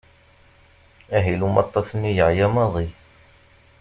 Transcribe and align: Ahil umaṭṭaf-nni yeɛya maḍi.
Ahil 1.17 1.39
umaṭṭaf-nni 1.47 2.11
yeɛya 2.17 2.47
maḍi. 2.53 2.87